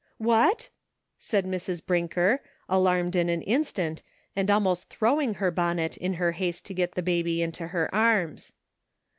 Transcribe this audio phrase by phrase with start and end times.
[0.33, 0.69] "What?"
[1.19, 1.85] said Mrs.
[1.85, 4.01] Brinker, alarmed in an instant,
[4.35, 8.51] and almost throwing her bonnet in her haste to get the baby into her arms.